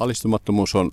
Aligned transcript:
Alistumattomuus 0.00 0.74
on 0.74 0.90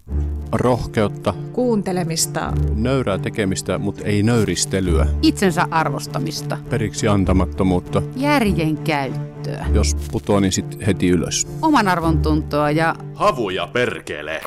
rohkeutta, 0.51 1.33
kuuntelemista, 1.53 2.53
nöyrää 2.75 3.17
tekemistä, 3.17 3.77
mutta 3.77 4.03
ei 4.03 4.23
nöyristelyä, 4.23 5.07
itsensä 5.21 5.67
arvostamista, 5.71 6.57
periksi 6.69 7.07
antamattomuutta. 7.07 8.01
järjen 8.15 8.77
käyttöä, 8.77 9.65
Jos 9.73 9.95
putoaa, 10.11 10.39
niin 10.41 10.51
sit 10.51 10.87
heti 10.87 11.09
ylös. 11.09 11.47
oman 11.61 11.87
arvon 11.87 12.19
tuntoa 12.21 12.71
ja 12.71 12.95
Havuja 13.15 13.67
perkele. 13.67 14.41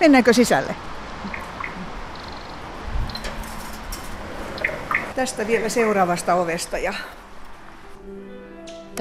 Mennäänkö 0.00 0.32
sisälle? 0.32 0.74
Tästä 5.16 5.46
vielä 5.46 5.68
seuraavasta 5.68 6.34
ovesta 6.34 6.78
ja 6.78 6.94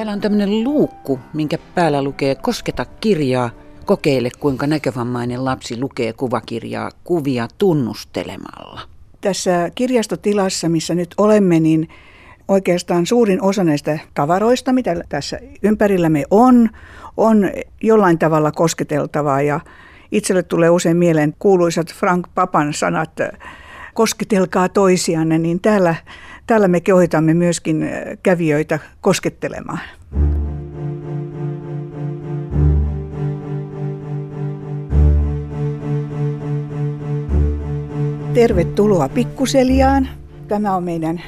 Täällä 0.01 0.13
on 0.13 0.21
tämmöinen 0.21 0.63
luukku, 0.63 1.19
minkä 1.33 1.57
päällä 1.75 2.01
lukee 2.03 2.35
Kosketa 2.35 2.85
kirjaa, 2.85 3.49
kokeile 3.85 4.29
kuinka 4.39 4.67
näkövammainen 4.67 5.45
lapsi 5.45 5.79
lukee 5.79 6.13
kuvakirjaa 6.13 6.91
kuvia 7.03 7.47
tunnustelemalla. 7.57 8.81
tässä 9.21 9.71
kirjastotilassa, 9.75 10.69
missä 10.69 10.95
nyt 10.95 11.15
olemme, 11.17 11.59
niin 11.59 11.89
oikeastaan 12.47 13.05
suurin 13.05 13.41
osa 13.41 13.63
näistä 13.63 13.99
tavaroista, 14.13 14.73
mitä 14.73 14.95
tässä 15.09 15.39
ympärillämme 15.63 16.23
on, 16.31 16.69
on 17.17 17.49
jollain 17.83 18.19
tavalla 18.19 18.51
kosketeltavaa 18.51 19.41
ja 19.41 19.59
itselle 20.11 20.43
tulee 20.43 20.69
usein 20.69 20.97
mieleen 20.97 21.33
kuuluisat 21.39 21.93
Frank 21.93 22.27
Papan 22.35 22.73
sanat, 22.73 23.11
kosketelkaa 24.01 24.69
toisianne, 24.69 25.37
niin 25.37 25.59
täällä, 25.59 25.95
täällä 26.47 26.67
me 26.67 26.79
kehoitamme 26.79 27.33
myöskin 27.33 27.89
kävijöitä 28.23 28.79
koskettelemaan. 29.01 29.79
Tervetuloa 38.33 39.09
Pikkuseliaan. 39.09 40.09
Tämä 40.47 40.75
on 40.75 40.83
meidän 40.83 41.21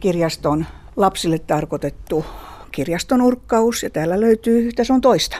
kirjaston 0.00 0.66
lapsille 0.96 1.38
tarkoitettu 1.38 2.24
kirjaston 2.72 3.22
urkkaus 3.22 3.82
ja 3.82 3.90
täällä 3.90 4.20
löytyy, 4.20 4.72
tässä 4.72 4.94
on 4.94 5.00
toista. 5.00 5.36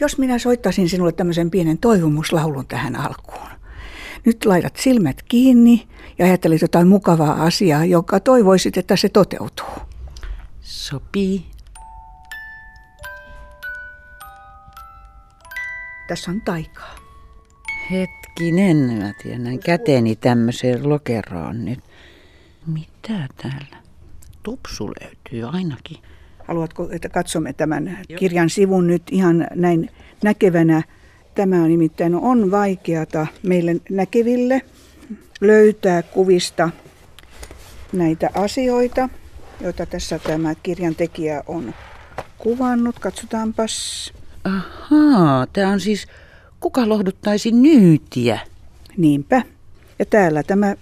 Jos 0.00 0.18
minä 0.18 0.38
soittaisin 0.38 0.88
sinulle 0.88 1.12
tämmöisen 1.12 1.50
pienen 1.50 1.78
toivomuslaulun 1.78 2.66
tähän 2.66 2.96
alkuun. 2.96 3.59
Nyt 4.26 4.44
laitat 4.44 4.76
silmät 4.76 5.22
kiinni 5.22 5.88
ja 6.18 6.26
ajattelet 6.26 6.62
jotain 6.62 6.88
mukavaa 6.88 7.42
asiaa, 7.42 7.84
joka 7.84 8.20
toivoisit, 8.20 8.76
että 8.76 8.96
se 8.96 9.08
toteutuu. 9.08 9.66
Sopii. 10.60 11.46
Tässä 16.08 16.30
on 16.30 16.40
taikaa. 16.40 16.94
Hetkinen, 17.90 18.76
mä 18.76 19.12
tiedän 19.22 19.58
käteni 19.58 20.16
tämmöiseen 20.16 20.88
lokeroon 20.88 21.64
nyt. 21.64 21.80
Mitä 22.66 23.28
täällä? 23.42 23.76
Tupsu 24.42 24.92
löytyy 25.00 25.48
ainakin. 25.48 25.98
Haluatko, 26.48 26.88
että 26.92 27.08
katsomme 27.08 27.52
tämän 27.52 27.98
kirjan 28.18 28.50
sivun 28.50 28.86
nyt 28.86 29.02
ihan 29.10 29.46
näin 29.54 29.90
näkevänä? 30.24 30.82
Tämä 31.34 31.62
on 31.62 31.68
nimittäin 31.68 32.14
on 32.14 32.50
vaikeata 32.50 33.26
meille 33.42 33.76
näkeville 33.90 34.62
löytää 35.40 36.02
kuvista 36.02 36.70
näitä 37.92 38.30
asioita, 38.34 39.08
joita 39.60 39.86
tässä 39.86 40.18
tämä 40.18 40.54
kirjan 40.54 40.94
tekijä 40.94 41.42
on 41.46 41.74
kuvannut. 42.38 42.98
Katsotaanpas. 42.98 44.12
Ahaa, 44.44 45.46
tää 45.46 45.68
on 45.68 45.80
siis 45.80 46.06
Kuka 46.60 46.88
lohduttaisi 46.88 47.52
nyytiä? 47.52 48.38
Niinpä. 48.96 49.42
Ja 49.98 50.06
täällä 50.06 50.42
tämä 50.42 50.74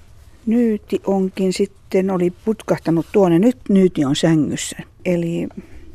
nyyti 0.47 1.01
onkin 1.07 1.53
sitten, 1.53 2.11
oli 2.11 2.33
putkahtanut 2.45 3.07
tuonne, 3.13 3.39
nyt 3.39 3.59
nyyti 3.69 4.05
on 4.05 4.17
sängyssä. 4.17 4.77
Eli 5.05 5.49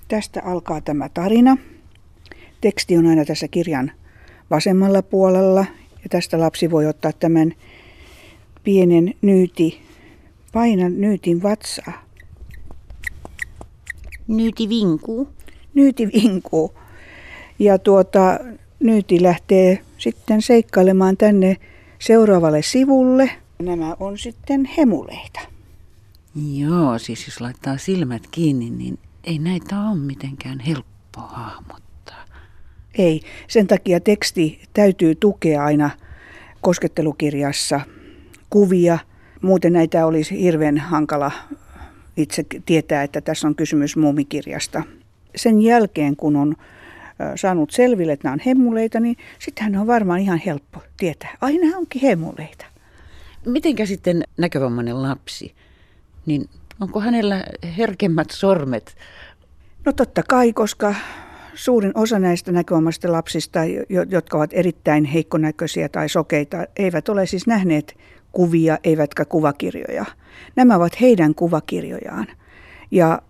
tästä 0.08 0.42
alkaa 0.46 0.82
tämä 0.82 1.10
tarina. 1.10 1.58
Teksti 2.62 2.98
on 2.98 3.08
aina 3.08 3.26
tässä 3.26 3.48
kirjan 3.48 3.92
vasemmalla 4.54 5.02
puolella 5.02 5.66
ja 6.04 6.10
tästä 6.10 6.40
lapsi 6.40 6.72
voi 6.72 6.86
ottaa 6.86 7.12
tämän 7.12 7.54
pienen 8.64 9.14
nyyti, 9.22 9.82
paina 10.54 10.90
nyytin 10.90 11.44
vatsaa. 11.44 12.04
Nyyti 14.28 14.70
vinkuu. 14.70 15.30
Nyyti 15.74 16.08
vinkuu. 16.08 16.74
Ja 17.60 17.80
tuota, 17.80 18.40
nyyti 18.80 19.24
lähtee 19.24 19.80
sitten 19.98 20.42
seikkailemaan 20.42 21.18
tänne 21.18 21.58
seuraavalle 22.00 22.62
sivulle. 22.62 23.32
Nämä 23.62 23.96
on 24.00 24.18
sitten 24.18 24.70
hemuleita. 24.78 25.40
Joo, 26.56 27.00
siis 27.00 27.26
jos 27.28 27.42
laittaa 27.42 27.78
silmät 27.78 28.24
kiinni, 28.32 28.70
niin 28.70 29.00
ei 29.24 29.40
näitä 29.40 29.80
ole 29.80 29.98
mitenkään 29.98 30.60
helppo 30.60 31.22
hahmottaa. 31.22 31.93
Ei, 32.98 33.22
sen 33.48 33.68
takia 33.68 34.00
teksti 34.00 34.62
täytyy 34.74 35.16
tukea 35.16 35.66
aina 35.66 35.90
koskettelukirjassa 36.62 37.82
kuvia. 38.50 39.00
Muuten 39.42 39.74
näitä 39.74 40.06
olisi 40.06 40.42
hirveän 40.42 40.78
hankala 40.78 41.32
itse 42.18 42.46
tietää, 42.66 43.04
että 43.04 43.22
tässä 43.22 43.48
on 43.48 43.56
kysymys 43.56 43.98
muumikirjasta. 43.98 44.84
Sen 45.36 45.62
jälkeen, 45.62 46.16
kun 46.16 46.36
on 46.36 46.56
saanut 47.36 47.72
selville, 47.72 48.12
että 48.14 48.28
nämä 48.28 48.34
on 48.34 48.42
hemuleita, 48.46 49.00
niin 49.00 49.18
sittenhän 49.40 49.82
on 49.82 49.88
varmaan 49.88 50.20
ihan 50.20 50.42
helppo 50.46 50.84
tietää. 50.98 51.38
Ai 51.42 51.58
nämä 51.58 51.78
onkin 51.78 52.02
hemuleita. 52.02 52.66
Mitenkä 53.46 53.86
sitten 53.86 54.24
näkövammainen 54.38 55.02
lapsi, 55.02 55.54
niin 56.26 56.50
onko 56.80 57.00
hänellä 57.00 57.44
herkemmät 57.78 58.30
sormet? 58.32 58.98
No 59.86 59.92
totta 59.94 60.24
kai, 60.30 60.54
koska 60.54 60.96
suurin 61.54 61.92
osa 61.96 62.20
näistä 62.20 62.52
näkövammaisista 62.52 63.12
lapsista, 63.12 63.60
jotka 64.10 64.38
ovat 64.38 64.50
erittäin 64.54 65.06
heikkonäköisiä 65.06 65.90
tai 65.90 66.10
sokeita, 66.10 66.58
eivät 66.76 67.10
ole 67.10 67.26
siis 67.26 67.48
nähneet 67.48 67.98
kuvia 68.32 68.78
eivätkä 68.84 69.26
kuvakirjoja. 69.26 70.06
Nämä 70.56 70.76
ovat 70.76 71.02
heidän 71.02 71.36
kuvakirjojaan. 71.36 72.28
Ja 72.92 73.22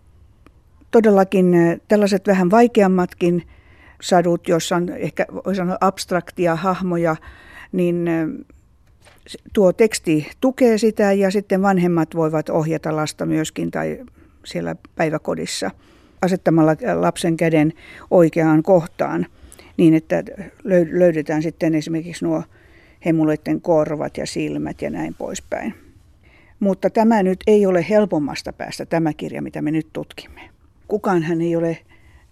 todellakin 0.91 1.55
tällaiset 1.87 2.27
vähän 2.27 2.51
vaikeammatkin 2.51 3.43
sadut, 4.01 4.47
joissa 4.47 4.75
on 4.75 4.89
ehkä 4.89 5.25
voi 5.45 5.55
sanoa 5.55 5.77
abstraktia 5.81 6.55
hahmoja, 6.55 7.15
niin 7.71 8.09
tuo 9.53 9.73
teksti 9.73 10.27
tukee 10.41 10.77
sitä 10.77 11.13
ja 11.13 11.31
sitten 11.31 11.61
vanhemmat 11.61 12.15
voivat 12.15 12.49
ohjata 12.49 12.95
lasta 12.95 13.25
myöskin 13.25 13.71
tai 13.71 13.99
siellä 14.45 14.75
päiväkodissa 14.95 15.71
asettamalla 16.23 16.75
lapsen 16.95 17.37
käden 17.37 17.73
oikeaan 18.11 18.63
kohtaan 18.63 19.25
niin, 19.77 19.93
että 19.93 20.23
löydetään 20.91 21.43
sitten 21.43 21.75
esimerkiksi 21.75 22.25
nuo 22.25 22.43
hemuleiden 23.05 23.61
korvat 23.61 24.17
ja 24.17 24.25
silmät 24.25 24.81
ja 24.81 24.89
näin 24.89 25.13
poispäin. 25.13 25.73
Mutta 26.59 26.89
tämä 26.89 27.23
nyt 27.23 27.39
ei 27.47 27.65
ole 27.65 27.85
helpommasta 27.89 28.53
päästä 28.53 28.85
tämä 28.85 29.13
kirja, 29.13 29.41
mitä 29.41 29.61
me 29.61 29.71
nyt 29.71 29.87
tutkimme. 29.93 30.41
Kukaan 30.87 31.23
hän 31.23 31.41
ei 31.41 31.55
ole 31.55 31.77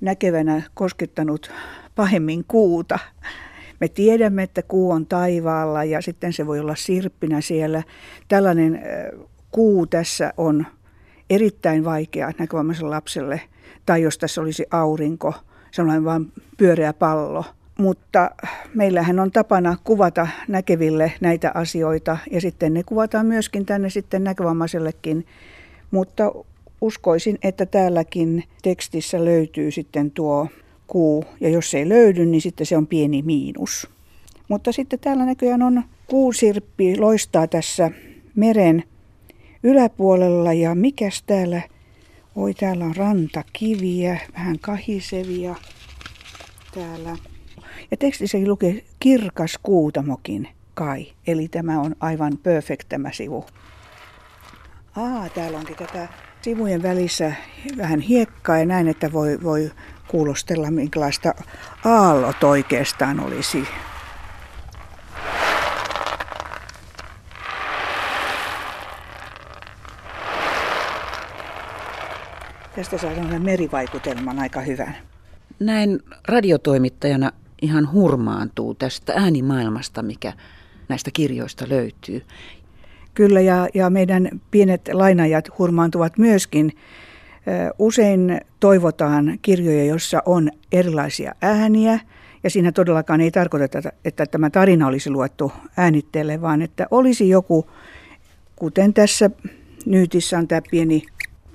näkevänä 0.02 0.62
koskettanut 0.74 1.52
pahemmin 1.96 2.44
kuuta. 2.48 3.00
Me 3.80 3.88
tiedämme, 3.88 4.44
että 4.44 4.62
kuu 4.62 4.92
on 4.92 5.06
taivaalla 5.06 5.84
ja 5.84 6.02
sitten 6.02 6.34
se 6.34 6.48
voi 6.48 6.60
olla 6.60 6.76
sirppinä 6.76 7.42
siellä. 7.42 7.84
Tällainen 8.28 8.82
kuu 9.52 9.88
tässä 9.88 10.34
on 10.38 10.66
erittäin 11.30 11.86
vaikea 11.86 12.32
näkövammaiselle 12.38 12.90
lapselle. 12.90 13.42
Tai 13.86 14.02
jos 14.02 14.18
tässä 14.18 14.42
olisi 14.42 14.66
aurinko, 14.72 15.34
sellainen 15.72 16.06
vain 16.06 16.32
pyöreä 16.58 16.94
pallo. 16.94 17.46
Mutta 17.78 18.32
meillähän 18.74 19.20
on 19.20 19.32
tapana 19.32 19.78
kuvata 19.84 20.28
näkeville 20.48 21.14
näitä 21.22 21.52
asioita 21.54 22.18
ja 22.32 22.42
sitten 22.42 22.74
ne 22.74 22.84
kuvataan 22.84 23.26
myöskin 23.26 23.66
tänne 23.66 23.90
sitten 23.90 24.24
näkövammaisellekin. 24.24 25.26
Mutta 25.92 26.32
uskoisin, 26.82 27.38
että 27.44 27.66
täälläkin 27.66 28.44
tekstissä 28.62 29.26
löytyy 29.26 29.72
sitten 29.72 30.12
tuo 30.12 30.48
kuu, 30.88 31.26
ja 31.40 31.50
jos 31.50 31.72
se 31.72 31.78
ei 31.78 31.90
löydy, 31.90 32.26
niin 32.26 32.42
sitten 32.42 32.66
se 32.66 32.78
on 32.78 32.88
pieni 32.88 33.22
miinus. 33.22 33.90
Mutta 34.48 34.72
sitten 34.72 35.00
täällä 35.00 35.26
näköjään 35.26 35.62
on 35.62 35.84
kuusirppi, 36.08 36.98
loistaa 36.98 37.48
tässä 37.48 37.92
meren 38.36 38.84
yläpuolella, 39.64 40.54
ja 40.54 40.76
mikäs 40.76 41.24
täällä, 41.28 41.62
oi 42.36 42.54
täällä 42.54 42.86
on 42.86 42.96
rantakiviä, 42.96 44.20
vähän 44.34 44.60
kahisevia 44.60 45.56
täällä. 46.74 47.18
Ja 47.92 47.98
tekstissäkin 47.98 48.50
lukee 48.50 48.84
kirkas 49.00 49.60
kuutamokin 49.64 50.48
kai, 50.74 51.14
eli 51.28 51.48
tämä 51.48 51.80
on 51.80 51.96
aivan 52.00 52.38
perfect 52.38 52.90
tämä 52.90 53.12
sivu. 53.12 53.46
Aa, 54.96 55.30
täällä 55.30 55.58
onkin 55.58 55.76
tätä 55.76 56.08
Sivujen 56.42 56.84
välissä 56.84 57.34
vähän 57.78 58.00
hiekkaa 58.00 58.58
ja 58.58 58.66
näin, 58.66 58.88
että 58.88 59.12
voi, 59.12 59.40
voi 59.44 59.72
kuulostella, 60.08 60.72
minkälaista 60.72 61.34
aallot 61.86 62.44
oikeastaan 62.44 63.20
olisi. 63.20 63.68
Tästä 72.82 72.98
saadaan 72.98 73.42
merivaikutelman 73.42 74.40
aika 74.40 74.62
hyvän. 74.62 74.96
Näin 75.60 76.00
radiotoimittajana 76.28 77.32
ihan 77.62 77.92
hurmaantuu 77.92 78.74
tästä 78.74 79.14
äänimaailmasta, 79.16 80.02
mikä 80.04 80.34
näistä 80.90 81.12
kirjoista 81.14 81.66
löytyy. 81.70 82.22
Kyllä, 83.14 83.42
ja, 83.42 83.68
ja 83.74 83.90
meidän 83.90 84.30
pienet 84.52 84.90
lainajat 84.94 85.50
hurmaantuvat 85.58 86.18
myöskin. 86.18 86.72
Usein 87.80 88.42
toivotaan 88.60 89.40
kirjoja, 89.42 89.86
joissa 89.86 90.24
on 90.26 90.50
erilaisia 90.72 91.36
ääniä, 91.42 92.00
ja 92.44 92.50
siinä 92.50 92.72
todellakaan 92.72 93.22
ei 93.22 93.32
tarkoiteta, 93.32 93.90
että 94.06 94.26
tämä 94.26 94.50
tarina 94.50 94.88
olisi 94.88 95.10
luettu 95.10 95.52
äänitteelle, 95.78 96.42
vaan 96.42 96.62
että 96.62 96.88
olisi 96.92 97.30
joku, 97.30 97.70
kuten 98.56 98.94
tässä 98.94 99.30
nyytissä 99.86 100.38
on 100.38 100.48
tämä 100.48 100.62
pieni, 100.72 101.04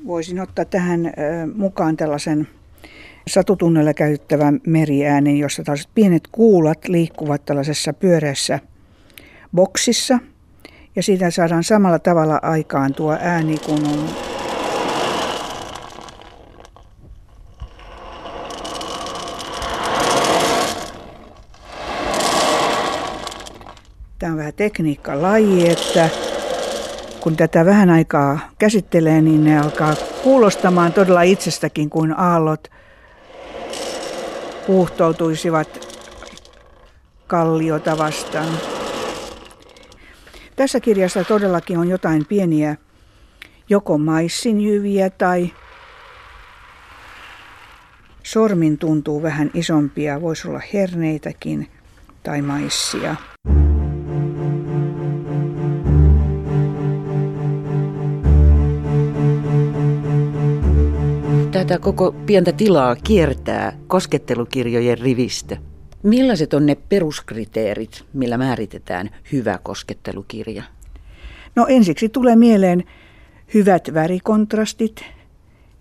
voisin 0.06 0.40
ottaa 0.40 0.64
tähän 0.64 1.12
mukaan 1.54 1.96
tällaisen 1.96 2.48
satutunnella 3.28 3.94
käyttävän 3.94 4.60
meriäänen, 4.66 5.36
jossa 5.36 5.62
tällaiset 5.62 5.90
pienet 5.94 6.28
kuulat 6.32 6.88
liikkuvat 6.88 7.44
tällaisessa 7.44 7.92
pyöreässä 7.92 8.60
boksissa. 9.54 10.18
Ja 10.96 11.02
siitä 11.02 11.30
saadaan 11.30 11.64
samalla 11.64 11.98
tavalla 11.98 12.38
aikaan 12.42 12.94
tuo 12.94 13.16
ääni, 13.20 13.58
kun 13.58 13.86
on 13.86 14.08
Tämä 24.18 24.32
on 24.32 24.38
vähän 24.38 24.54
tekniikkalaji, 24.54 25.70
että 25.70 26.25
kun 27.26 27.36
tätä 27.36 27.64
vähän 27.64 27.90
aikaa 27.90 28.38
käsittelee, 28.58 29.20
niin 29.20 29.44
ne 29.44 29.58
alkaa 29.58 29.94
kuulostamaan 30.22 30.92
todella 30.92 31.22
itsestäkin 31.22 31.90
kuin 31.90 32.18
aallot 32.18 32.70
puuhtoutuisivat 34.66 35.96
kalliota 37.26 37.98
vastaan. 37.98 38.48
Tässä 40.56 40.80
kirjassa 40.80 41.24
todellakin 41.24 41.78
on 41.78 41.88
jotain 41.88 42.26
pieniä 42.26 42.76
joko 43.68 43.98
maissinjyviä 43.98 45.10
tai 45.10 45.52
sormin 48.22 48.78
tuntuu 48.78 49.22
vähän 49.22 49.50
isompia, 49.54 50.20
voisi 50.20 50.48
olla 50.48 50.60
herneitäkin 50.74 51.68
tai 52.22 52.42
maissia. 52.42 53.16
Tätä 61.56 61.78
koko 61.78 62.12
pientä 62.26 62.52
tilaa 62.52 62.96
kiertää 62.96 63.72
koskettelukirjojen 63.86 64.98
rivistö. 64.98 65.56
Millaiset 66.02 66.54
on 66.54 66.66
ne 66.66 66.74
peruskriteerit, 66.88 68.04
millä 68.12 68.38
määritetään 68.38 69.10
hyvä 69.32 69.58
koskettelukirja? 69.62 70.62
No 71.54 71.66
ensiksi 71.68 72.08
tulee 72.08 72.36
mieleen 72.36 72.84
hyvät 73.54 73.94
värikontrastit, 73.94 75.04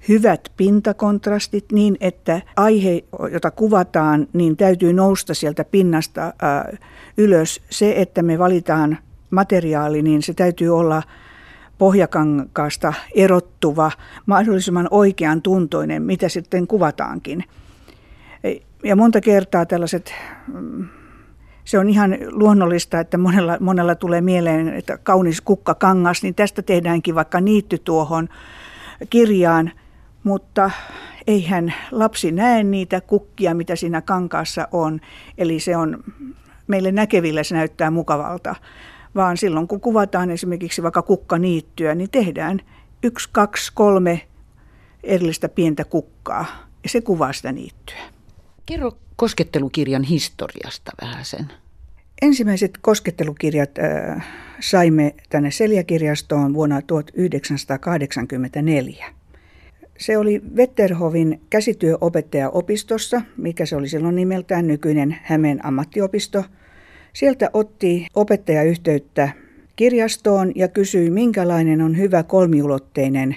hyvät 0.07 0.51
pintakontrastit 0.57 1.65
niin, 1.71 1.97
että 1.99 2.41
aihe, 2.55 3.03
jota 3.31 3.51
kuvataan, 3.51 4.27
niin 4.33 4.57
täytyy 4.57 4.93
nousta 4.93 5.33
sieltä 5.33 5.63
pinnasta 5.63 6.33
ää, 6.41 6.77
ylös. 7.17 7.61
Se, 7.69 7.93
että 7.97 8.21
me 8.21 8.39
valitaan 8.39 8.97
materiaali, 9.29 10.01
niin 10.01 10.23
se 10.23 10.33
täytyy 10.33 10.77
olla 10.77 11.03
pohjakankaasta 11.77 12.93
erottuva, 13.15 13.91
mahdollisimman 14.25 14.87
oikean 14.91 15.41
tuntoinen, 15.41 16.01
mitä 16.01 16.29
sitten 16.29 16.67
kuvataankin. 16.67 17.43
Ja 18.83 18.95
monta 18.95 19.21
kertaa 19.21 19.65
tällaiset, 19.65 20.13
mm, 20.53 20.87
se 21.63 21.79
on 21.79 21.89
ihan 21.89 22.17
luonnollista, 22.31 22.99
että 22.99 23.17
monella, 23.17 23.57
monella 23.59 23.95
tulee 23.95 24.21
mieleen, 24.21 24.73
että 24.73 24.97
kaunis 24.97 25.41
kukkakangas, 25.41 26.23
niin 26.23 26.35
tästä 26.35 26.61
tehdäänkin 26.61 27.15
vaikka 27.15 27.41
niitty 27.41 27.77
tuohon 27.77 28.29
kirjaan, 29.09 29.71
mutta 30.23 30.71
eihän 31.27 31.73
lapsi 31.91 32.31
näe 32.31 32.63
niitä 32.63 33.01
kukkia, 33.01 33.53
mitä 33.53 33.75
siinä 33.75 34.01
kankaassa 34.01 34.67
on. 34.71 34.99
Eli 35.37 35.59
se 35.59 35.77
on, 35.77 36.03
meille 36.67 36.91
näkeville 36.91 37.43
se 37.43 37.55
näyttää 37.55 37.91
mukavalta 37.91 38.55
vaan 39.15 39.37
silloin 39.37 39.67
kun 39.67 39.81
kuvataan 39.81 40.31
esimerkiksi 40.31 40.83
vaikka 40.83 41.01
kukkaniittyä, 41.01 41.95
niin 41.95 42.09
tehdään 42.09 42.61
yksi, 43.03 43.29
kaksi, 43.31 43.71
kolme 43.73 44.21
erillistä 45.03 45.49
pientä 45.49 45.83
kukkaa 45.83 46.45
ja 46.83 46.89
se 46.89 47.01
kuvaa 47.01 47.33
sitä 47.33 47.51
niittyä. 47.51 47.99
Kerro 48.65 48.91
koskettelukirjan 49.15 50.03
historiasta 50.03 50.91
vähän 51.01 51.25
sen. 51.25 51.45
Ensimmäiset 52.21 52.77
koskettelukirjat 52.81 53.69
äh, 53.79 54.27
saimme 54.59 55.15
tänne 55.29 55.51
Seljakirjastoon 55.51 56.53
vuonna 56.53 56.81
1984. 56.81 59.05
Se 59.97 60.17
oli 60.17 60.41
Wetterhovin 60.55 61.41
käsityöopettajaopistossa, 61.49 63.21
mikä 63.37 63.65
se 63.65 63.75
oli 63.75 63.89
silloin 63.89 64.15
nimeltään 64.15 64.67
nykyinen 64.67 65.17
Hämeen 65.23 65.65
ammattiopisto– 65.65 66.43
Sieltä 67.15 67.49
otti 67.53 68.07
opettaja 68.13 68.63
yhteyttä 68.63 69.29
kirjastoon 69.75 70.51
ja 70.55 70.67
kysyi, 70.67 71.09
minkälainen 71.09 71.81
on 71.81 71.97
hyvä 71.97 72.23
kolmiulotteinen 72.23 73.35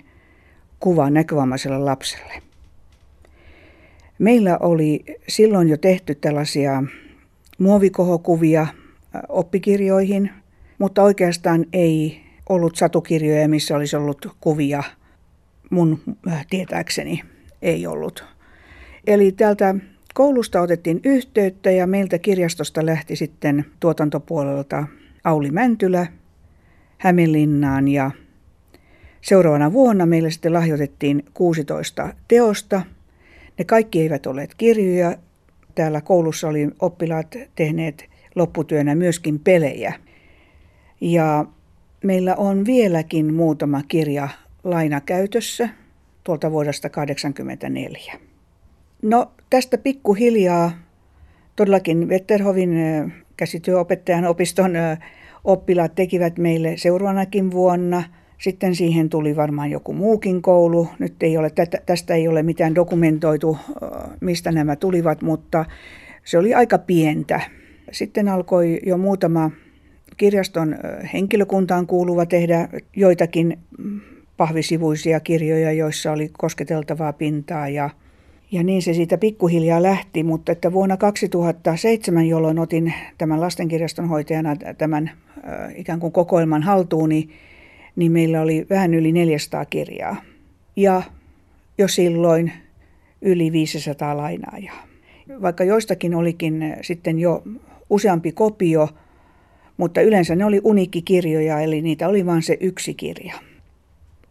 kuva 0.80 1.10
näkövammaiselle 1.10 1.78
lapselle. 1.78 2.42
Meillä 4.18 4.58
oli 4.58 5.04
silloin 5.28 5.68
jo 5.68 5.76
tehty 5.76 6.14
tällaisia 6.14 6.82
muovikohokuvia 7.58 8.66
oppikirjoihin, 9.28 10.30
mutta 10.78 11.02
oikeastaan 11.02 11.66
ei 11.72 12.20
ollut 12.48 12.76
satukirjoja, 12.76 13.48
missä 13.48 13.76
olisi 13.76 13.96
ollut 13.96 14.36
kuvia. 14.40 14.82
Mun 15.70 16.00
tietääkseni 16.50 17.22
ei 17.62 17.86
ollut. 17.86 18.24
Eli 19.06 19.32
täältä 19.32 19.74
Koulusta 20.18 20.60
otettiin 20.60 21.00
yhteyttä 21.04 21.70
ja 21.70 21.86
meiltä 21.86 22.18
kirjastosta 22.18 22.86
lähti 22.86 23.16
sitten 23.16 23.64
tuotantopuolelta 23.80 24.86
Auli 25.24 25.50
Mäntylä 25.50 26.06
Hämeenlinnaan 26.98 27.88
ja 27.88 28.10
seuraavana 29.20 29.72
vuonna 29.72 30.06
meille 30.06 30.30
sitten 30.30 30.52
lahjoitettiin 30.52 31.24
16 31.34 32.14
teosta. 32.28 32.82
Ne 33.58 33.64
kaikki 33.64 34.00
eivät 34.00 34.26
olleet 34.26 34.54
kirjoja. 34.54 35.16
Täällä 35.74 36.00
koulussa 36.00 36.48
oli 36.48 36.68
oppilaat 36.80 37.36
tehneet 37.54 38.04
lopputyönä 38.34 38.94
myöskin 38.94 39.38
pelejä. 39.38 39.94
Ja 41.00 41.44
meillä 42.04 42.34
on 42.34 42.64
vieläkin 42.64 43.34
muutama 43.34 43.82
kirja 43.88 44.28
lainakäytössä 44.64 45.68
tuolta 46.24 46.50
vuodesta 46.50 46.88
1984. 46.88 48.14
No 49.02 49.32
tästä 49.50 49.78
pikkuhiljaa 49.78 50.70
todellakin 51.56 52.08
Wetterhovin 52.08 52.70
käsityöopettajan 53.36 54.24
opiston 54.24 54.72
oppilaat 55.44 55.94
tekivät 55.94 56.38
meille 56.38 56.76
seuraavanakin 56.76 57.50
vuonna. 57.50 58.02
Sitten 58.38 58.74
siihen 58.74 59.08
tuli 59.08 59.36
varmaan 59.36 59.70
joku 59.70 59.92
muukin 59.92 60.42
koulu. 60.42 60.88
Nyt 60.98 61.22
ei 61.22 61.38
ole, 61.38 61.50
tästä 61.86 62.14
ei 62.14 62.28
ole 62.28 62.42
mitään 62.42 62.74
dokumentoitu, 62.74 63.58
mistä 64.20 64.52
nämä 64.52 64.76
tulivat, 64.76 65.22
mutta 65.22 65.64
se 66.24 66.38
oli 66.38 66.54
aika 66.54 66.78
pientä. 66.78 67.40
Sitten 67.92 68.28
alkoi 68.28 68.80
jo 68.86 68.98
muutama 68.98 69.50
kirjaston 70.16 70.76
henkilökuntaan 71.12 71.86
kuuluva 71.86 72.26
tehdä 72.26 72.68
joitakin 72.96 73.58
pahvisivuisia 74.36 75.20
kirjoja, 75.20 75.72
joissa 75.72 76.12
oli 76.12 76.30
kosketeltavaa 76.38 77.12
pintaa 77.12 77.68
ja 77.68 77.90
ja 78.50 78.62
niin 78.62 78.82
se 78.82 78.94
siitä 78.94 79.18
pikkuhiljaa 79.18 79.82
lähti, 79.82 80.22
mutta 80.22 80.52
että 80.52 80.72
vuonna 80.72 80.96
2007, 80.96 82.26
jolloin 82.26 82.58
otin 82.58 82.94
tämän 83.18 83.40
lastenkirjaston 83.40 84.08
hoitajana 84.08 84.56
tämän 84.56 85.10
äh, 85.48 85.72
ikään 85.76 86.00
kuin 86.00 86.12
kokoelman 86.12 86.62
haltuuni, 86.62 87.28
niin 87.96 88.12
meillä 88.12 88.40
oli 88.40 88.66
vähän 88.70 88.94
yli 88.94 89.12
400 89.12 89.64
kirjaa. 89.64 90.16
Ja 90.76 91.02
jo 91.78 91.88
silloin 91.88 92.52
yli 93.22 93.52
500 93.52 94.16
lainaajaa. 94.16 94.86
Vaikka 95.42 95.64
joistakin 95.64 96.14
olikin 96.14 96.76
sitten 96.82 97.18
jo 97.18 97.42
useampi 97.90 98.32
kopio, 98.32 98.88
mutta 99.76 100.00
yleensä 100.00 100.36
ne 100.36 100.44
oli 100.44 100.60
uniikkikirjoja, 100.64 101.60
eli 101.60 101.82
niitä 101.82 102.08
oli 102.08 102.26
vain 102.26 102.42
se 102.42 102.56
yksi 102.60 102.94
kirja. 102.94 103.34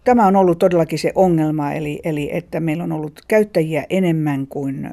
Tämä 0.07 0.27
on 0.27 0.35
ollut 0.35 0.59
todellakin 0.59 0.99
se 0.99 1.11
ongelma, 1.15 1.73
eli, 1.73 1.99
eli 2.03 2.29
että 2.33 2.59
meillä 2.59 2.83
on 2.83 2.91
ollut 2.91 3.21
käyttäjiä 3.27 3.85
enemmän 3.89 4.47
kuin 4.47 4.89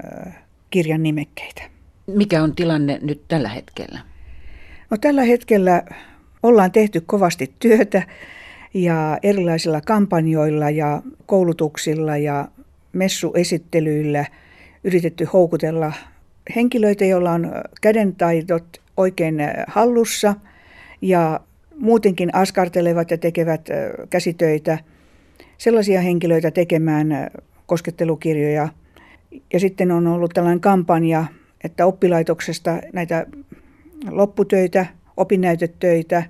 kirjan 0.71 1.03
nimekkeitä. 1.03 1.63
Mikä 2.07 2.43
on 2.43 2.55
tilanne 2.55 2.99
nyt 3.03 3.23
tällä 3.29 3.49
hetkellä? 3.49 3.99
No, 4.91 4.97
tällä 4.97 5.23
hetkellä 5.23 5.83
ollaan 6.43 6.73
tehty 6.73 7.01
kovasti 7.07 7.53
työtä 7.59 8.03
ja 8.75 9.19
erilaisilla 9.23 9.81
kampanjoilla 9.81 10.71
ja 10.71 11.03
koulutuksilla 11.27 12.17
ja 12.17 12.49
messuesittelyillä 12.93 14.25
yritetty 14.85 15.25
houkutella 15.25 15.93
henkilöitä, 16.57 17.05
joilla 17.05 17.31
on 17.31 17.53
kädentaitot 17.81 18.81
oikein 18.97 19.37
hallussa 19.67 20.35
ja 21.03 21.41
muutenkin 21.79 22.35
askartelevat 22.35 23.11
ja 23.11 23.19
tekevät 23.19 23.69
käsitöitä, 24.11 24.79
sellaisia 25.65 26.01
henkilöitä 26.01 26.51
tekemään 26.51 27.31
koskettelukirjoja. 27.67 28.69
Ja 29.53 29.61
sitten 29.61 29.93
on 29.93 30.07
ollut 30.07 30.31
tällainen 30.35 30.61
kampanja, 30.61 31.25
että 31.65 31.87
oppilaitoksesta 31.87 32.79
näitä 32.93 33.27
lopputöitä, 34.11 34.87
opinnäytetöitä, 35.17 36.23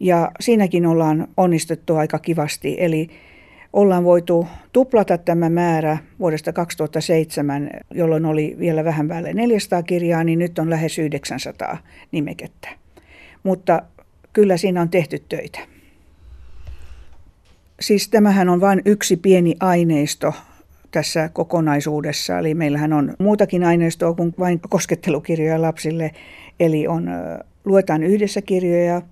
ja 0.00 0.30
siinäkin 0.40 0.86
ollaan 0.86 1.28
onnistuttu 1.36 1.96
aika 1.96 2.18
kivasti. 2.18 2.76
Eli 2.78 3.08
ollaan 3.72 4.04
voitu 4.04 4.46
tuplata 4.72 5.18
tämä 5.18 5.48
määrä 5.50 5.98
vuodesta 6.18 6.52
2007, 6.52 7.70
jolloin 7.94 8.24
oli 8.24 8.56
vielä 8.58 8.84
vähän 8.84 9.08
päälle 9.08 9.32
400 9.32 9.82
kirjaa, 9.82 10.24
niin 10.24 10.38
nyt 10.38 10.58
on 10.58 10.70
lähes 10.70 10.98
900 10.98 11.78
nimekettä. 12.12 12.68
Mutta 13.42 13.82
kyllä 14.32 14.56
siinä 14.56 14.80
on 14.80 14.88
tehty 14.88 15.24
töitä. 15.28 15.77
Siis 17.80 18.08
tämähän 18.08 18.48
on 18.48 18.60
vain 18.60 18.82
yksi 18.84 19.16
pieni 19.16 19.56
aineisto 19.60 20.34
tässä 20.90 21.28
kokonaisuudessa. 21.28 22.38
Eli 22.38 22.54
meillähän 22.54 22.92
on 22.92 23.14
muutakin 23.18 23.64
aineistoa 23.64 24.14
kuin 24.14 24.34
vain 24.38 24.60
koskettelukirjoja 24.68 25.62
lapsille. 25.62 26.10
Eli 26.60 26.86
on, 26.86 27.08
luetaan 27.64 28.02
yhdessä 28.02 28.42
kirjoja, 28.42 29.02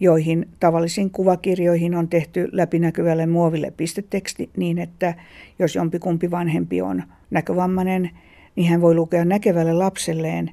joihin 0.00 0.48
tavallisiin 0.60 1.10
kuvakirjoihin 1.10 1.94
on 1.94 2.08
tehty 2.08 2.48
läpinäkyvälle 2.52 3.26
muoville 3.26 3.72
pisteteksti 3.76 4.50
niin, 4.56 4.78
että 4.78 5.14
jos 5.58 5.74
jompikumpi 5.74 6.30
vanhempi 6.30 6.82
on 6.82 7.02
näkövammainen, 7.30 8.10
niin 8.56 8.70
hän 8.70 8.80
voi 8.80 8.94
lukea 8.94 9.24
näkevälle 9.24 9.72
lapselleen 9.72 10.50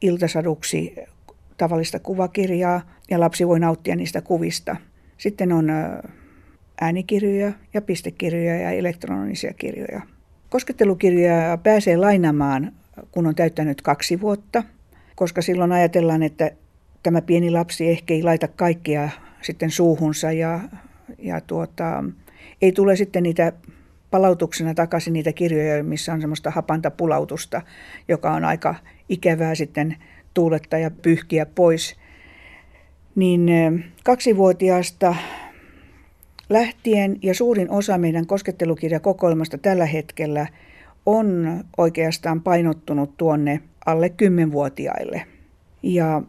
iltasaduksi 0.00 0.94
tavallista 1.56 1.98
kuvakirjaa 1.98 2.80
ja 3.10 3.20
lapsi 3.20 3.48
voi 3.48 3.60
nauttia 3.60 3.96
niistä 3.96 4.20
kuvista. 4.20 4.76
Sitten 5.18 5.52
on 5.52 5.70
äänikirjoja 6.80 7.52
ja 7.74 7.82
pistekirjoja 7.82 8.56
ja 8.56 8.70
elektronisia 8.70 9.52
kirjoja. 9.52 10.00
Koskettelukirjoja 10.50 11.58
pääsee 11.62 11.96
lainamaan, 11.96 12.72
kun 13.10 13.26
on 13.26 13.34
täyttänyt 13.34 13.82
kaksi 13.82 14.20
vuotta, 14.20 14.62
koska 15.14 15.42
silloin 15.42 15.72
ajatellaan, 15.72 16.22
että 16.22 16.50
tämä 17.02 17.22
pieni 17.22 17.50
lapsi 17.50 17.88
ehkä 17.88 18.14
ei 18.14 18.22
laita 18.22 18.48
kaikkia 18.48 19.08
sitten 19.42 19.70
suuhunsa 19.70 20.32
ja, 20.32 20.60
ja 21.18 21.40
tuota, 21.40 22.04
ei 22.62 22.72
tule 22.72 22.96
sitten 22.96 23.22
niitä 23.22 23.52
palautuksena 24.10 24.74
takaisin 24.74 25.12
niitä 25.12 25.32
kirjoja, 25.32 25.84
missä 25.84 26.12
on 26.12 26.20
semmoista 26.20 26.50
hapantapulautusta, 26.50 27.62
joka 28.08 28.32
on 28.32 28.44
aika 28.44 28.74
ikävää 29.08 29.54
sitten 29.54 29.96
tuuletta 30.34 30.78
ja 30.78 30.90
pyyhkiä 30.90 31.46
pois. 31.46 31.96
Niin 33.14 33.50
kaksivuotiaasta 34.04 35.14
lähtien 36.48 37.16
ja 37.22 37.34
suurin 37.34 37.70
osa 37.70 37.98
meidän 37.98 38.26
koskettelukirjakokoelmasta 38.26 39.58
tällä 39.58 39.86
hetkellä 39.86 40.46
on 41.06 41.60
oikeastaan 41.76 42.40
painottunut 42.40 43.16
tuonne 43.16 43.60
alle 43.86 44.08
10-vuotiaille. 44.08 45.22
Ja 45.82 46.22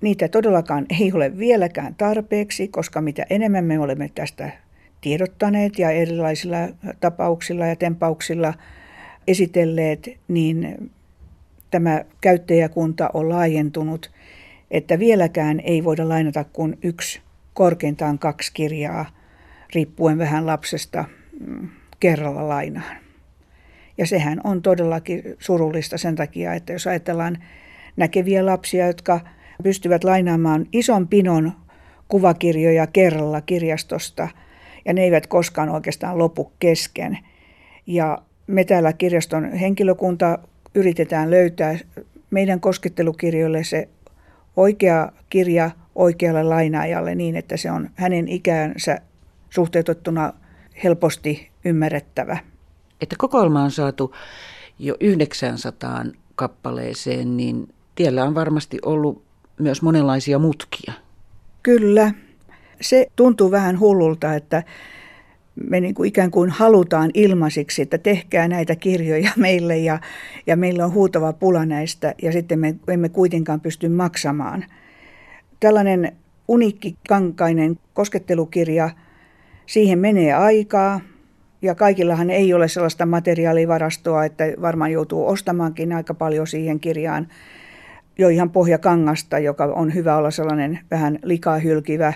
niitä 0.00 0.28
todellakaan 0.28 0.86
ei 1.00 1.12
ole 1.12 1.38
vieläkään 1.38 1.94
tarpeeksi, 1.94 2.68
koska 2.68 3.00
mitä 3.00 3.26
enemmän 3.30 3.64
me 3.64 3.78
olemme 3.78 4.10
tästä 4.14 4.50
tiedottaneet 5.00 5.78
ja 5.78 5.90
erilaisilla 5.90 6.56
tapauksilla 7.00 7.66
ja 7.66 7.76
tempauksilla 7.76 8.54
esitelleet, 9.26 10.10
niin 10.28 10.90
tämä 11.70 12.04
käyttäjäkunta 12.20 13.10
on 13.14 13.28
laajentunut, 13.28 14.10
että 14.70 14.98
vieläkään 14.98 15.60
ei 15.60 15.84
voida 15.84 16.08
lainata 16.08 16.44
kuin 16.52 16.78
yksi, 16.82 17.20
korkeintaan 17.54 18.18
kaksi 18.18 18.50
kirjaa, 18.54 19.06
riippuen 19.74 20.18
vähän 20.18 20.46
lapsesta 20.46 21.04
mm, 21.46 21.68
kerralla 22.00 22.48
lainaan. 22.48 22.96
Ja 23.98 24.06
sehän 24.06 24.40
on 24.44 24.62
todellakin 24.62 25.22
surullista 25.38 25.98
sen 25.98 26.14
takia, 26.14 26.54
että 26.54 26.72
jos 26.72 26.86
ajatellaan 26.86 27.38
näkeviä 27.96 28.46
lapsia, 28.46 28.86
jotka 28.86 29.20
pystyvät 29.62 30.04
lainaamaan 30.04 30.66
ison 30.72 31.08
pinon 31.08 31.52
kuvakirjoja 32.08 32.86
kerralla 32.86 33.40
kirjastosta, 33.40 34.28
ja 34.84 34.92
ne 34.92 35.02
eivät 35.02 35.26
koskaan 35.26 35.68
oikeastaan 35.68 36.18
lopu 36.18 36.52
kesken. 36.58 37.18
Ja 37.86 38.18
me 38.46 38.64
täällä 38.64 38.92
kirjaston 38.92 39.52
henkilökunta 39.52 40.38
yritetään 40.74 41.30
löytää 41.30 41.78
meidän 42.30 42.60
koskettelukirjoille 42.60 43.64
se 43.64 43.88
oikea 44.56 45.12
kirja 45.30 45.70
oikealle 45.94 46.42
lainaajalle 46.42 47.14
niin, 47.14 47.36
että 47.36 47.56
se 47.56 47.70
on 47.70 47.90
hänen 47.94 48.28
ikäänsä 48.28 49.00
suhteutettuna 49.54 50.32
helposti 50.84 51.50
ymmärrettävä. 51.64 52.38
Että 53.00 53.16
kokoelma 53.18 53.62
on 53.62 53.70
saatu 53.70 54.14
jo 54.78 54.94
900 55.00 56.04
kappaleeseen, 56.34 57.36
niin 57.36 57.74
tiellä 57.94 58.24
on 58.24 58.34
varmasti 58.34 58.78
ollut 58.84 59.22
myös 59.60 59.82
monenlaisia 59.82 60.38
mutkia. 60.38 60.92
Kyllä. 61.62 62.12
Se 62.80 63.06
tuntuu 63.16 63.50
vähän 63.50 63.80
hullulta, 63.80 64.34
että 64.34 64.62
me 65.56 65.80
niin 65.80 65.94
kuin 65.94 66.08
ikään 66.08 66.30
kuin 66.30 66.50
halutaan 66.50 67.10
ilmaisiksi, 67.14 67.82
että 67.82 67.98
tehkää 67.98 68.48
näitä 68.48 68.76
kirjoja 68.76 69.30
meille 69.46 69.78
ja, 69.78 69.98
ja 70.46 70.56
meillä 70.56 70.84
on 70.84 70.92
huutava 70.92 71.32
pula 71.32 71.66
näistä 71.66 72.14
ja 72.22 72.32
sitten 72.32 72.58
me 72.58 72.74
emme 72.88 73.08
kuitenkaan 73.08 73.60
pysty 73.60 73.88
maksamaan. 73.88 74.64
Tällainen 75.60 76.16
uniikki 76.48 76.96
kankainen 77.08 77.78
koskettelukirja, 77.94 78.90
siihen 79.66 79.98
menee 79.98 80.32
aikaa 80.32 81.00
ja 81.62 81.74
kaikillahan 81.74 82.30
ei 82.30 82.54
ole 82.54 82.68
sellaista 82.68 83.06
materiaalivarastoa, 83.06 84.24
että 84.24 84.44
varmaan 84.60 84.92
joutuu 84.92 85.26
ostamaankin 85.26 85.92
aika 85.92 86.14
paljon 86.14 86.46
siihen 86.46 86.80
kirjaan 86.80 87.28
jo 88.18 88.28
ihan 88.28 88.50
pohjakangasta, 88.50 89.38
joka 89.38 89.64
on 89.64 89.94
hyvä 89.94 90.16
olla 90.16 90.30
sellainen 90.30 90.78
vähän 90.90 91.18
likaa 91.22 91.58
hylkivä 91.58 92.12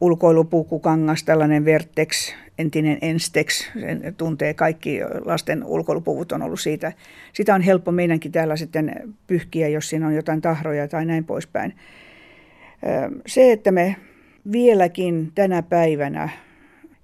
ulkoilupukukangas, 0.00 1.24
tällainen 1.24 1.64
Vertex, 1.64 2.34
entinen 2.58 2.98
Enstex, 3.02 3.70
sen 3.80 4.14
tuntee 4.16 4.54
kaikki 4.54 5.00
lasten 5.24 5.64
ulkoilupuvut 5.64 6.32
on 6.32 6.42
ollut 6.42 6.60
siitä. 6.60 6.92
Sitä 7.32 7.54
on 7.54 7.60
helppo 7.60 7.92
meidänkin 7.92 8.32
täällä 8.32 8.56
sitten 8.56 9.14
pyyhkiä, 9.26 9.68
jos 9.68 9.88
siinä 9.88 10.06
on 10.06 10.14
jotain 10.14 10.40
tahroja 10.40 10.88
tai 10.88 11.04
näin 11.04 11.24
poispäin. 11.24 11.74
Se, 13.26 13.52
että 13.52 13.72
me 13.72 13.96
vieläkin 14.52 15.32
tänä 15.34 15.62
päivänä 15.62 16.28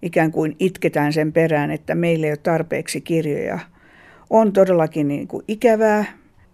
ikään 0.05 0.33
kuin 0.33 0.57
itketään 0.59 1.13
sen 1.13 1.33
perään, 1.33 1.71
että 1.71 1.95
meillä 1.95 2.27
ei 2.27 2.31
ole 2.33 2.37
tarpeeksi 2.37 3.01
kirjoja, 3.01 3.59
on 4.31 4.53
todellakin 4.53 5.09
niin 5.09 5.29
kuin 5.29 5.45
ikävää, 5.49 6.05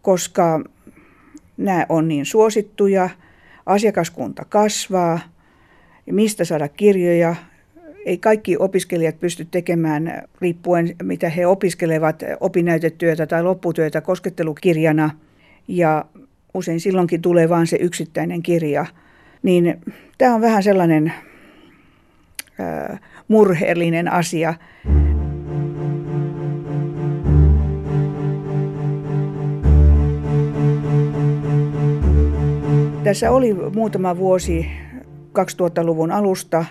koska 0.02 0.64
nämä 1.56 1.86
on 1.88 2.08
niin 2.08 2.26
suosittuja, 2.26 3.10
asiakaskunta 3.66 4.44
kasvaa, 4.44 5.18
mistä 6.06 6.44
saada 6.44 6.68
kirjoja. 6.68 7.34
Ei 8.06 8.18
kaikki 8.18 8.56
opiskelijat 8.58 9.20
pysty 9.20 9.46
tekemään, 9.50 10.22
riippuen 10.40 10.96
mitä 11.02 11.28
he 11.28 11.46
opiskelevat, 11.46 12.22
opinnäytetyötä 12.40 13.26
tai 13.26 13.42
lopputyötä 13.42 14.00
koskettelukirjana. 14.00 15.10
Ja 15.68 16.04
usein 16.54 16.80
silloinkin 16.80 17.22
tulee 17.22 17.48
vain 17.48 17.66
se 17.66 17.76
yksittäinen 17.80 18.42
kirja. 18.42 18.86
Niin 19.42 19.80
tämä 20.18 20.34
on 20.34 20.40
vähän 20.40 20.62
sellainen 20.62 21.12
murheellinen 23.28 24.12
asia. 24.12 24.54
Tässä 33.04 33.30
oli 33.30 33.56
muutama 33.74 34.16
vuosi 34.16 34.66
2000-luvun 35.38 36.10
alusta. 36.10 36.64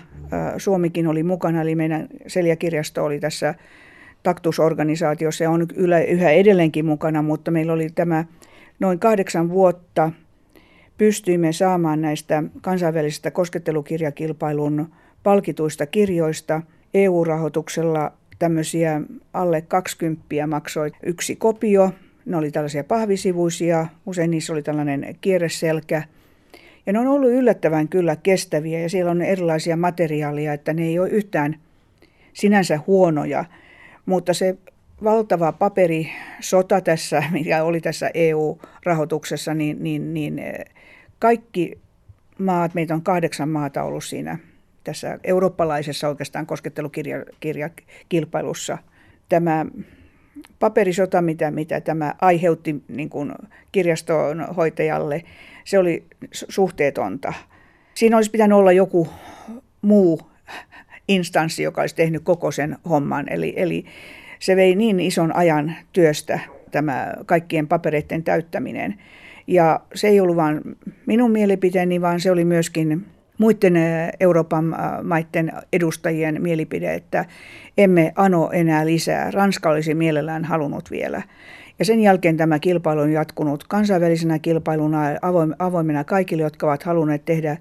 Suomikin 0.56 1.06
oli 1.06 1.22
mukana, 1.22 1.62
eli 1.62 1.74
meidän 1.74 2.06
Seljakirjasto 2.26 3.04
oli 3.04 3.20
tässä 3.20 3.54
taktusorganisaatiossa 4.22 5.44
ja 5.44 5.50
on 5.50 5.66
yhä 6.08 6.30
edelleenkin 6.30 6.86
mukana, 6.86 7.22
mutta 7.22 7.50
meillä 7.50 7.72
oli 7.72 7.88
tämä 7.94 8.24
noin 8.80 8.98
kahdeksan 8.98 9.50
vuotta 9.50 10.10
pystyimme 10.98 11.52
saamaan 11.52 12.00
näistä 12.00 12.42
kansainvälisistä 12.60 13.30
koskettelukirjakilpailun 13.30 14.88
palkituista 15.22 15.86
kirjoista 15.86 16.62
EU-rahoituksella 16.94 18.12
tämmöisiä 18.38 19.00
alle 19.32 19.60
20 19.62 20.46
maksoi 20.46 20.90
yksi 21.02 21.36
kopio. 21.36 21.90
Ne 22.26 22.36
oli 22.36 22.50
tällaisia 22.50 22.84
pahvisivuisia, 22.84 23.86
usein 24.06 24.30
niissä 24.30 24.52
oli 24.52 24.62
tällainen 24.62 25.16
kierreselkä. 25.20 26.02
Ja 26.86 26.92
ne 26.92 26.98
on 26.98 27.06
ollut 27.06 27.30
yllättävän 27.30 27.88
kyllä 27.88 28.16
kestäviä 28.16 28.80
ja 28.80 28.88
siellä 28.88 29.10
on 29.10 29.22
erilaisia 29.22 29.76
materiaaleja, 29.76 30.52
että 30.52 30.72
ne 30.72 30.82
ei 30.82 30.98
ole 30.98 31.08
yhtään 31.08 31.56
sinänsä 32.32 32.80
huonoja. 32.86 33.44
Mutta 34.06 34.34
se 34.34 34.56
valtava 35.04 35.52
paperisota 35.52 36.80
tässä, 36.80 37.22
mikä 37.32 37.64
oli 37.64 37.80
tässä 37.80 38.10
EU-rahoituksessa, 38.14 39.54
niin, 39.54 39.84
niin, 39.84 40.14
niin 40.14 40.38
eh, 40.38 40.64
kaikki 41.18 41.78
maat, 42.38 42.74
meitä 42.74 42.94
on 42.94 43.02
kahdeksan 43.02 43.48
maata 43.48 43.82
ollut 43.82 44.04
siinä 44.04 44.38
tässä 44.84 45.18
eurooppalaisessa 45.24 46.08
oikeastaan 46.08 46.46
koskettelukirjakilpailussa. 46.46 48.78
Tämä 49.28 49.66
paperisota, 50.58 51.22
mitä, 51.22 51.50
mitä 51.50 51.80
tämä 51.80 52.14
aiheutti 52.20 52.84
niin 52.88 53.10
kuin 53.10 53.32
kirjaston 53.72 54.54
hoitajalle, 54.56 55.22
se 55.64 55.78
oli 55.78 56.04
suhteetonta. 56.32 57.32
Siinä 57.94 58.16
olisi 58.16 58.30
pitänyt 58.30 58.58
olla 58.58 58.72
joku 58.72 59.08
muu 59.82 60.20
instanssi, 61.08 61.62
joka 61.62 61.80
olisi 61.80 61.96
tehnyt 61.96 62.22
koko 62.24 62.50
sen 62.50 62.76
homman. 62.88 63.28
Eli, 63.28 63.54
eli 63.56 63.84
se 64.38 64.56
vei 64.56 64.76
niin 64.76 65.00
ison 65.00 65.36
ajan 65.36 65.74
työstä 65.92 66.40
tämä 66.70 67.14
kaikkien 67.26 67.68
papereiden 67.68 68.22
täyttäminen. 68.22 68.98
Ja 69.46 69.80
se 69.94 70.08
ei 70.08 70.20
ollut 70.20 70.36
vain 70.36 70.60
minun 71.06 71.30
mielipiteeni, 71.30 72.00
vaan 72.00 72.20
se 72.20 72.30
oli 72.30 72.44
myöskin 72.44 73.06
muiden 73.40 73.74
Euroopan 74.20 74.76
maiden 75.02 75.52
edustajien 75.72 76.42
mielipide, 76.42 76.94
että 76.94 77.24
emme 77.78 78.12
ano 78.16 78.50
enää 78.52 78.86
lisää. 78.86 79.30
Ranska 79.30 79.70
olisi 79.70 79.94
mielellään 79.94 80.44
halunnut 80.44 80.90
vielä. 80.90 81.22
Ja 81.78 81.84
sen 81.84 82.00
jälkeen 82.00 82.36
tämä 82.36 82.58
kilpailu 82.58 83.00
on 83.00 83.12
jatkunut 83.12 83.64
kansainvälisenä 83.64 84.38
kilpailuna 84.38 85.00
avoimena 85.58 86.04
kaikille, 86.04 86.42
jotka 86.42 86.66
ovat 86.66 86.82
halunneet 86.82 87.24
tehdä, 87.24 87.56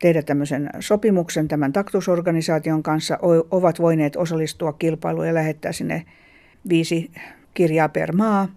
tehdä 0.00 0.22
tämmöisen 0.22 0.70
sopimuksen 0.80 1.48
tämän 1.48 1.72
taktusorganisaation 1.72 2.82
kanssa, 2.82 3.18
ovat 3.50 3.80
voineet 3.80 4.16
osallistua 4.16 4.72
kilpailuun 4.72 5.26
ja 5.26 5.34
lähettää 5.34 5.72
sinne 5.72 6.04
viisi 6.68 7.10
kirjaa 7.54 7.88
per 7.88 8.16
maa. 8.16 8.48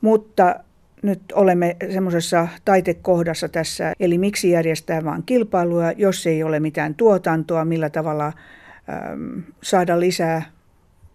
Mutta 0.00 0.60
nyt 1.02 1.20
olemme 1.32 1.76
semmoisessa 1.92 2.48
taitekohdassa 2.64 3.48
tässä, 3.48 3.92
eli 4.00 4.18
miksi 4.18 4.50
järjestää 4.50 5.04
vain 5.04 5.22
kilpailua, 5.26 5.92
jos 5.92 6.26
ei 6.26 6.42
ole 6.42 6.60
mitään 6.60 6.94
tuotantoa, 6.94 7.64
millä 7.64 7.90
tavalla 7.90 8.26
äm, 8.26 9.42
saada 9.62 10.00
lisää 10.00 10.42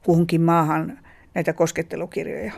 kuhunkin 0.04 0.42
maahan 0.42 1.00
näitä 1.34 1.54
koskettelukirjoja. 1.54 2.54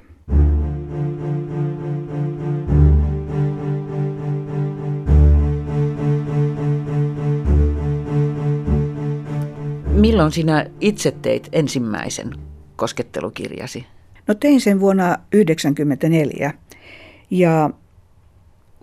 Milloin 9.88 10.32
sinä 10.32 10.66
itse 10.82 11.12
teit 11.22 11.50
ensimmäisen 11.52 12.34
koskettelukirjasi? 12.76 13.86
No 14.28 14.34
tein 14.34 14.62
sen 14.62 14.80
vuonna 14.80 15.04
1994 15.04 16.54
ja 17.30 17.70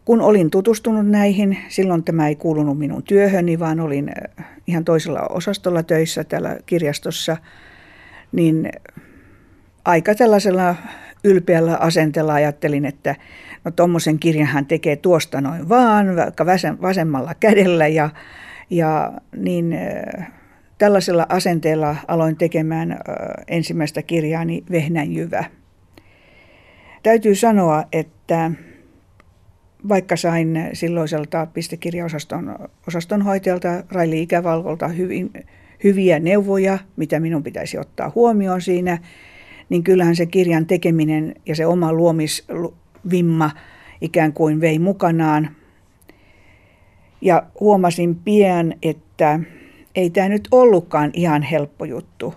kun 0.05 0.21
olin 0.21 0.51
tutustunut 0.51 1.07
näihin, 1.07 1.59
silloin 1.69 2.05
tämä 2.05 2.29
ei 2.29 2.37
kuulunut 2.37 2.79
minun 2.79 3.03
työhöni, 3.03 3.59
vaan 3.59 3.81
olin 3.81 4.09
äh, 4.09 4.47
ihan 4.67 4.85
toisella 4.85 5.21
osastolla 5.21 5.83
töissä 5.83 6.25
täällä 6.25 6.57
kirjastossa, 6.67 7.37
niin 8.33 8.73
aika 9.85 10.15
tällaisella 10.15 10.75
ylpeällä 11.25 11.77
asenteella 11.77 12.35
ajattelin, 12.35 12.85
että 12.85 13.17
no 13.65 13.71
tuommoisen 13.71 14.19
kirjan 14.19 14.47
hän 14.47 14.67
tekee 14.67 14.97
tuosta 14.97 15.41
noin 15.41 15.69
vaan, 15.69 16.17
vaikka 16.17 16.47
vasemmalla 16.83 17.35
kädellä 17.41 17.87
ja, 17.87 18.11
ja 18.71 19.13
niin 19.37 19.73
äh, 19.73 20.33
tällaisella 20.79 21.27
asenteella 21.29 21.97
aloin 22.09 22.37
tekemään 22.37 22.93
äh, 22.93 22.99
ensimmäistä 23.49 24.03
kirjaani 24.03 24.65
Vehnänjyvä. 24.71 25.45
Täytyy 27.03 27.35
sanoa, 27.35 27.85
että 27.93 28.51
vaikka 29.89 30.17
sain 30.17 30.69
silloiselta 30.73 31.47
pistekirjaosaston 31.47 32.59
osastonhoitajalta 32.89 33.85
Raili 33.91 34.23
Ikävalvolta 34.23 34.89
hyvin, 34.89 35.31
hyviä 35.85 36.19
neuvoja, 36.19 36.79
mitä 36.97 37.21
minun 37.21 37.43
pitäisi 37.43 37.79
ottaa 37.79 38.13
huomioon 38.15 38.63
siinä, 38.63 38.99
niin 39.69 39.83
kyllähän 39.83 40.17
se 40.17 40.27
kirjan 40.27 40.67
tekeminen 40.67 41.35
ja 41.47 41.57
se 41.57 41.67
oma 41.67 41.93
luomisvimma 41.93 43.51
ikään 44.01 44.33
kuin 44.33 44.61
vei 44.61 44.79
mukanaan. 44.79 45.51
Ja 47.21 47.43
huomasin 47.61 48.17
pian, 48.17 48.75
että 48.83 49.41
ei 49.95 50.11
tämä 50.11 50.29
nyt 50.29 50.49
ollutkaan 50.51 51.11
ihan 51.15 51.43
helppo 51.43 51.85
juttu. 51.85 52.35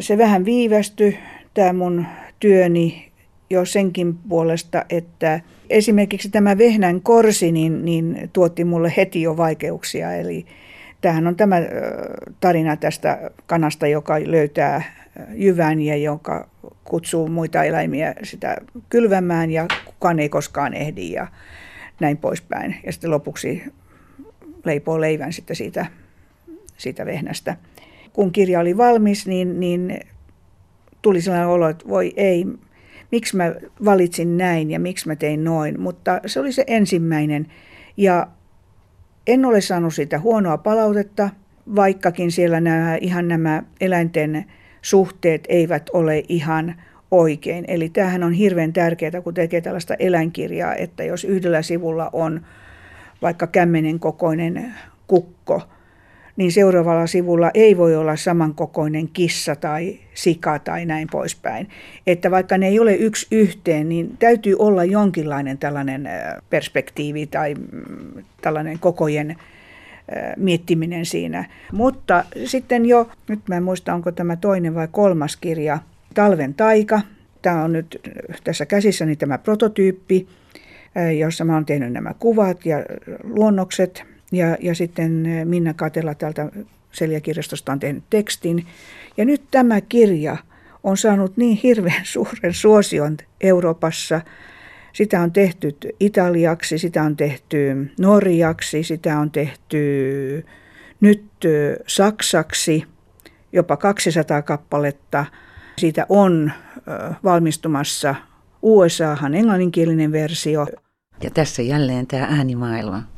Se 0.00 0.18
vähän 0.18 0.44
viivästyi, 0.44 1.18
tämä 1.54 1.72
mun 1.72 2.06
työni 2.40 3.12
jo 3.50 3.64
senkin 3.64 4.14
puolesta, 4.28 4.84
että 4.90 5.40
esimerkiksi 5.70 6.28
tämä 6.28 6.58
vehnän 6.58 7.00
korsi 7.00 7.52
niin, 7.52 7.84
niin 7.84 8.30
tuotti 8.32 8.64
mulle 8.64 8.92
heti 8.96 9.22
jo 9.22 9.36
vaikeuksia. 9.36 10.12
Eli 10.14 10.46
tämähän 11.00 11.26
on 11.26 11.36
tämä 11.36 11.56
tarina 12.40 12.76
tästä 12.76 13.30
kanasta, 13.46 13.86
joka 13.86 14.14
löytää 14.24 14.82
jyvän 15.34 15.80
ja 15.80 15.96
joka 15.96 16.48
kutsuu 16.84 17.28
muita 17.28 17.64
eläimiä 17.64 18.14
sitä 18.22 18.56
kylvämään 18.88 19.50
ja 19.50 19.66
kukaan 19.84 20.18
ei 20.18 20.28
koskaan 20.28 20.74
ehdi 20.74 21.12
ja 21.12 21.26
näin 22.00 22.16
poispäin. 22.16 22.76
Ja 22.86 22.92
sitten 22.92 23.10
lopuksi 23.10 23.62
leipoo 24.64 25.00
leivän 25.00 25.32
sitten 25.32 25.56
siitä, 25.56 25.86
siitä 26.76 27.06
vehnästä. 27.06 27.56
Kun 28.12 28.32
kirja 28.32 28.60
oli 28.60 28.76
valmis, 28.76 29.26
niin, 29.26 29.60
niin 29.60 30.00
tuli 31.02 31.20
sellainen 31.20 31.48
olo, 31.48 31.68
että 31.68 31.88
voi 31.88 32.12
ei, 32.16 32.46
miksi 33.12 33.36
mä 33.36 33.54
valitsin 33.84 34.36
näin 34.36 34.70
ja 34.70 34.80
miksi 34.80 35.08
mä 35.08 35.16
tein 35.16 35.44
noin. 35.44 35.80
Mutta 35.80 36.20
se 36.26 36.40
oli 36.40 36.52
se 36.52 36.64
ensimmäinen 36.66 37.46
ja 37.96 38.26
en 39.26 39.44
ole 39.44 39.60
saanut 39.60 39.94
siitä 39.94 40.18
huonoa 40.18 40.58
palautetta, 40.58 41.30
vaikkakin 41.76 42.32
siellä 42.32 42.60
nämä, 42.60 42.96
ihan 42.96 43.28
nämä 43.28 43.62
eläinten 43.80 44.44
suhteet 44.82 45.44
eivät 45.48 45.90
ole 45.92 46.22
ihan 46.28 46.74
oikein. 47.10 47.64
Eli 47.68 47.88
tämähän 47.88 48.24
on 48.24 48.32
hirveän 48.32 48.72
tärkeää, 48.72 49.20
kun 49.24 49.34
tekee 49.34 49.60
tällaista 49.60 49.94
eläinkirjaa, 49.98 50.74
että 50.74 51.04
jos 51.04 51.24
yhdellä 51.24 51.62
sivulla 51.62 52.10
on 52.12 52.46
vaikka 53.22 53.46
kämmenen 53.46 54.00
kokoinen 54.00 54.74
kukko– 55.06 55.62
niin 56.38 56.52
seuraavalla 56.52 57.06
sivulla 57.06 57.50
ei 57.54 57.76
voi 57.76 57.96
olla 57.96 58.16
samankokoinen 58.16 59.08
kissa 59.08 59.56
tai 59.56 59.98
sika 60.14 60.58
tai 60.58 60.86
näin 60.86 61.08
poispäin. 61.10 61.68
Että 62.06 62.30
vaikka 62.30 62.58
ne 62.58 62.68
ei 62.68 62.80
ole 62.80 62.94
yksi 62.94 63.26
yhteen, 63.30 63.88
niin 63.88 64.16
täytyy 64.18 64.56
olla 64.58 64.84
jonkinlainen 64.84 65.58
tällainen 65.58 66.08
perspektiivi 66.50 67.26
tai 67.26 67.54
mm, 67.54 68.24
tällainen 68.40 68.78
kokojen 68.78 69.36
miettiminen 70.36 71.06
siinä. 71.06 71.44
Mutta 71.72 72.24
sitten 72.44 72.86
jo, 72.86 73.10
nyt 73.28 73.40
mä 73.48 73.56
en 73.56 73.62
muista 73.62 73.94
onko 73.94 74.12
tämä 74.12 74.36
toinen 74.36 74.74
vai 74.74 74.88
kolmas 74.90 75.36
kirja, 75.36 75.78
Talven 76.14 76.54
taika. 76.54 77.00
Tämä 77.42 77.64
on 77.64 77.72
nyt 77.72 78.00
tässä 78.44 78.66
käsissäni 78.66 79.16
tämä 79.16 79.38
prototyyppi, 79.38 80.28
jossa 81.18 81.44
mä 81.44 81.54
oon 81.54 81.66
tehnyt 81.66 81.92
nämä 81.92 82.14
kuvat 82.18 82.66
ja 82.66 82.76
luonnokset 83.22 84.04
ja, 84.32 84.56
ja 84.60 84.74
sitten 84.74 85.26
eh, 85.26 85.44
Minna 85.44 85.74
Katela 85.74 86.14
täältä 86.14 86.50
Seljakirjastosta 86.92 87.72
on 87.72 87.80
tehnyt 87.80 88.04
tekstin. 88.10 88.66
Ja 89.16 89.24
nyt 89.24 89.42
tämä 89.50 89.80
kirja 89.80 90.36
on 90.84 90.96
saanut 90.96 91.36
niin 91.36 91.60
hirveän 91.62 92.04
suuren 92.12 92.54
suosion 92.54 93.16
Euroopassa. 93.40 94.20
Sitä 94.92 95.20
on 95.20 95.32
tehty 95.32 95.76
italiaksi, 96.00 96.78
sitä 96.78 97.02
on 97.02 97.16
tehty 97.16 97.90
norjaksi, 97.98 98.82
sitä 98.82 99.18
on 99.18 99.30
tehty 99.30 100.46
nyt 101.00 101.24
eh, 101.44 101.76
saksaksi, 101.86 102.84
jopa 103.52 103.76
200 103.76 104.42
kappaletta. 104.42 105.24
Siitä 105.78 106.06
on 106.08 106.52
eh, 106.76 107.16
valmistumassa 107.24 108.14
USAhan 108.62 109.34
englanninkielinen 109.34 110.12
versio. 110.12 110.66
Ja 111.22 111.30
tässä 111.30 111.62
jälleen 111.62 112.06
tämä 112.06 112.26
äänimaailma. 112.30 113.17